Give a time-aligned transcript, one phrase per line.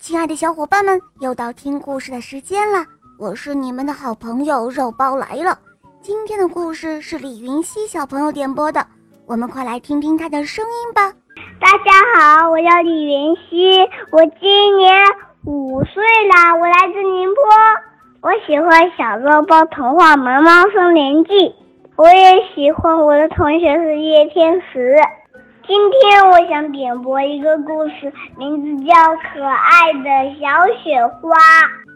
[0.00, 2.82] 亲爱的小伙伴们，又到听故事的时间了。
[3.18, 5.58] 我是你们的好朋友肉包来了。
[6.00, 8.84] 今天的故事是李云熙小朋友点播的，
[9.26, 11.12] 我们快来听听他的声音吧。
[11.60, 13.78] 大家好，我叫李云熙，
[14.10, 14.96] 我今年
[15.44, 17.44] 五岁了，我来自宁波。
[18.22, 21.32] 我喜欢小肉包童话《萌猫森林记》，
[21.96, 24.96] 我也喜欢我的同学是叶天使。
[25.66, 28.94] 今天我想点播一个故事，名字叫
[29.32, 31.28] 《可爱的小雪花》。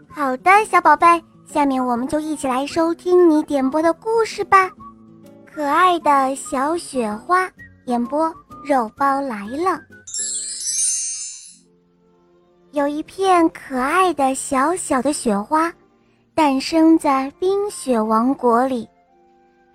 [0.09, 1.05] 好的，小宝贝，
[1.45, 4.69] 下面我们就一起来收听你点播的故事吧。
[5.45, 7.49] 可爱的小雪花，
[7.85, 8.31] 演播
[8.63, 9.81] 肉包来了。
[12.71, 15.73] 有一片可爱的小小的雪花，
[16.33, 18.87] 诞生在冰雪王国里，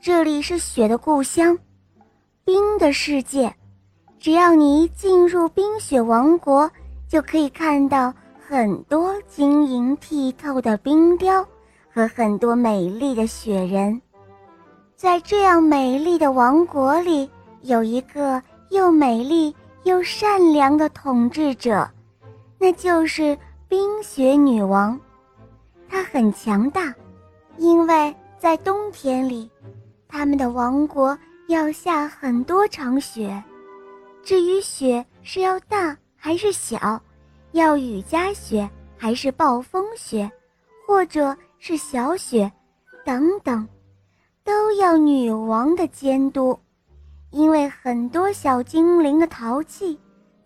[0.01, 1.59] 这里是雪的故乡，
[2.45, 3.53] 冰的世界。
[4.21, 6.71] 只要你一进入冰雪王国，
[7.09, 8.13] 就可以看到
[8.47, 11.43] 很多晶莹剔透的冰雕
[11.91, 13.99] 和很多美丽的雪人。
[14.95, 17.31] 在这样美丽的王国里，
[17.63, 21.91] 有一个又美丽又善良的统治者，
[22.59, 23.37] 那就是
[23.69, 25.01] 冰雪女王。
[25.89, 26.95] 她很强大，
[27.57, 29.51] 因为在冬天里，
[30.07, 33.43] 他们的王国要下很多场雪。
[34.23, 37.01] 至于雪是要大还是小，
[37.53, 40.31] 要雨夹雪还是暴风雪，
[40.87, 42.51] 或者是小雪，
[43.05, 43.67] 等等，
[44.45, 46.59] 都要女王的监督。
[47.31, 49.99] 因为很多小精灵的淘气，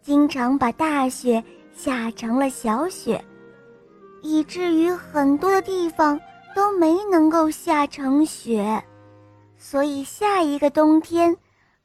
[0.02, 1.42] 经常把大雪
[1.74, 3.22] 下成了小雪，
[4.22, 6.20] 以至于很多的地方
[6.54, 8.82] 都没能够下成雪。
[9.56, 11.34] 所以下一个冬天，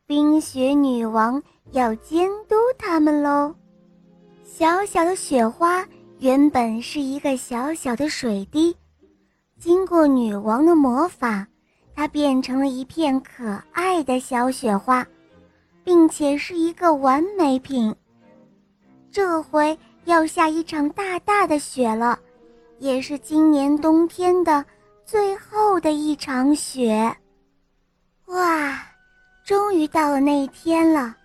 [0.09, 1.39] 冰雪女王。
[1.71, 3.53] 要监督他们喽。
[4.43, 5.85] 小小的雪花
[6.17, 8.75] 原本是一个小小的水滴，
[9.59, 11.45] 经过女王的魔法，
[11.93, 15.05] 它变成了一片可爱的小雪花，
[15.83, 17.95] 并且是一个完美品。
[19.11, 22.17] 这回要下一场大大的雪了，
[22.79, 24.65] 也是今年冬天的
[25.05, 27.15] 最后的一场雪。
[28.25, 28.87] 哇，
[29.49, 31.15] 终于到了那一天了。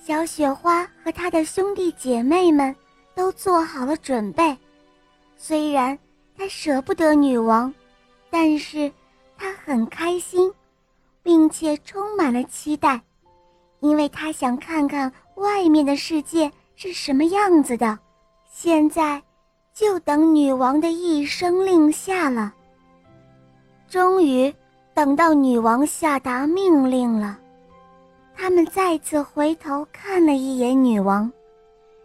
[0.00, 2.72] 小雪花和她的兄弟姐妹们
[3.12, 4.56] 都做好了准备，
[5.36, 5.98] 虽然
[6.38, 7.74] 她舍不得女王，
[8.30, 8.88] 但是
[9.36, 10.48] 她很开心，
[11.24, 13.00] 并且充满了期待，
[13.80, 17.98] 因为她想看看外面的世界是什么样子的。
[18.48, 19.20] 现在，
[19.74, 22.54] 就等女王的一声令下了。
[23.88, 24.54] 终于，
[24.94, 27.39] 等到女王下达命令了。
[28.36, 31.30] 他们再次回头看了一眼女王，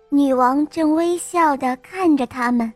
[0.09, 2.71] 女王正微笑地看着他们。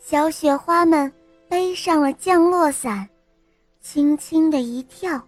[0.00, 1.12] 小雪花们
[1.48, 3.08] 背上了降落伞，
[3.80, 5.20] 轻轻的一跳，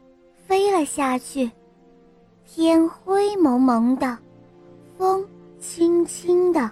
[0.47, 1.51] 飞了下去。
[2.45, 4.17] 天灰蒙蒙的，
[4.97, 5.27] 风
[5.61, 6.71] 轻轻的，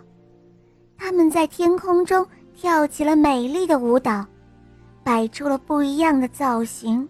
[0.97, 4.25] 他们在天空中跳起了美丽的舞蹈，
[5.03, 7.06] 摆出了不一样的造型。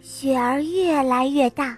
[0.00, 1.76] 雪儿越来越大。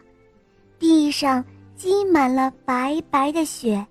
[0.80, 1.44] 地上
[1.76, 3.86] 积满了白白的雪，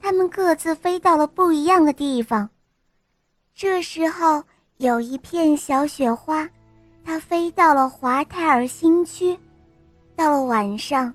[0.00, 2.48] 它们各自飞到了不一样的地方。
[3.52, 4.40] 这时候，
[4.76, 6.48] 有一片小雪花，
[7.04, 9.36] 它飞到了华泰尔新区。
[10.14, 11.12] 到了晚上，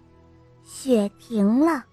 [0.62, 1.86] 雪停了，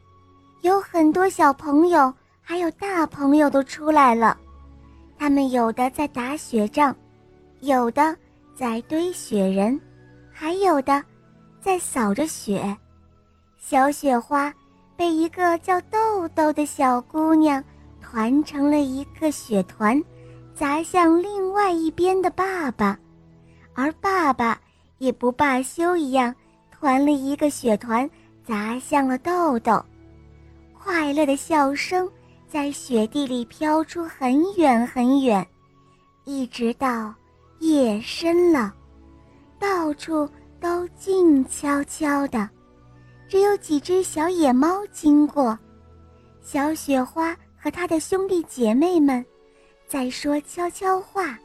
[0.63, 4.37] 有很多小朋友还有大朋友都出来了。
[5.17, 6.95] 他们有的在打雪仗，
[7.61, 8.17] 有的
[8.57, 9.81] 在堆雪人，
[10.33, 11.01] 还有的
[11.61, 12.77] 在扫着雪。
[13.59, 14.55] 小雪花
[14.97, 17.63] 被一个叫豆豆的小姑娘
[18.01, 20.01] 团成了一个雪团，
[20.55, 22.99] 砸向另外一边的爸爸，
[23.75, 24.59] 而爸爸
[24.99, 26.35] 也不罢休一样，
[26.71, 28.09] 团了一个雪团
[28.47, 29.85] 砸向了豆豆。
[30.73, 32.11] 快乐的笑声
[32.49, 35.47] 在雪地里飘出很远很远，
[36.25, 37.13] 一直到
[37.59, 38.73] 夜深了，
[39.59, 40.27] 到处
[40.59, 42.49] 都静悄悄的。
[43.29, 45.57] 只有几只小野猫经过，
[46.41, 49.25] 小雪花和她的兄弟姐妹们
[49.87, 51.39] 在说悄悄话。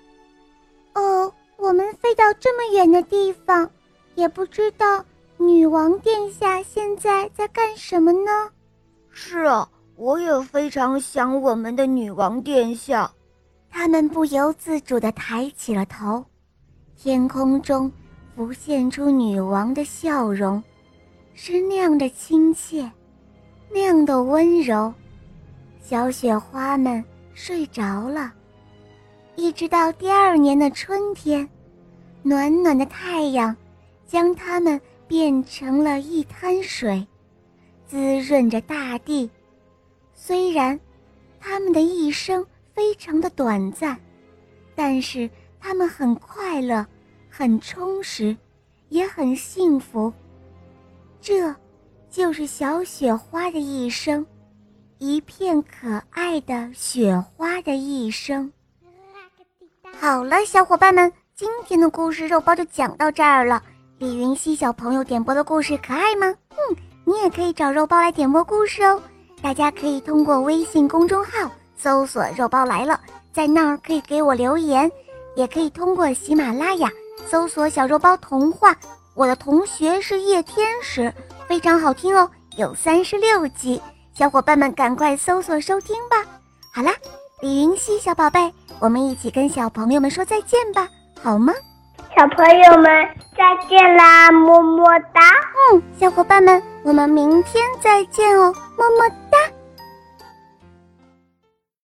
[0.94, 3.70] 哦，我们飞到这么远的地方，
[4.16, 5.04] 也不知道
[5.38, 8.50] 女王殿下现在在干什么呢？
[9.12, 13.12] 是啊，我也非常想我们的女王殿下。
[13.70, 16.24] 他们不由自主地抬起了头，
[16.96, 17.92] 天空中
[18.36, 20.64] 浮现出女王的笑容。
[21.34, 22.90] 是那样的亲切，
[23.70, 24.94] 那样的温柔。
[25.82, 27.04] 小雪花们
[27.34, 28.34] 睡着了。
[29.36, 31.48] 一直到第二年的春天，
[32.22, 33.56] 暖暖的太阳
[34.08, 37.06] 将它们变成了一滩水，
[37.88, 39.30] 滋润着大地。
[40.14, 40.80] 虽然
[41.40, 44.00] 它们的一生非常的短暂，
[44.76, 46.86] 但是它们很快乐，
[47.28, 48.38] 很充实，
[48.90, 50.14] 也很幸福。
[51.24, 51.56] 这，
[52.12, 54.26] 就是小雪花的一生，
[54.98, 58.52] 一片可爱的雪花的一生。
[59.98, 63.64] 好了，小伙伴们，今天的故事肉包就讲到这儿了。
[64.00, 66.28] 李云熙小朋友点播的故事可爱吗？
[66.28, 66.76] 嗯，
[67.06, 69.02] 你也可以找肉包来点播故事哦。
[69.42, 73.00] 大家可以通过微信公众号搜索“肉包来了”，
[73.32, 74.92] 在那儿可以给我留言，
[75.38, 76.92] 也可以通过喜马拉雅
[77.28, 78.76] 搜索“小肉包童话”。
[79.16, 81.14] 我的同学是夜天使，
[81.48, 83.80] 非常好听哦，有三十六集，
[84.14, 86.18] 小伙伴们赶快搜索收听吧。
[86.74, 86.92] 好啦，
[87.42, 90.88] 李云熙小宝贝，我们一起跟小朋友们说再见吧，
[91.22, 91.54] 好吗？
[92.18, 92.86] 小朋友们
[93.38, 95.22] 再见啦，么么哒。
[95.72, 99.23] 嗯，小伙伴们，我们明天再见哦，么么。